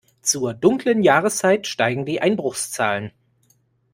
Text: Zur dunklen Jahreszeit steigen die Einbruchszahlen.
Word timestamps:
Zur 0.23 0.55
dunklen 0.55 1.03
Jahreszeit 1.03 1.67
steigen 1.67 2.07
die 2.07 2.21
Einbruchszahlen. 2.23 3.11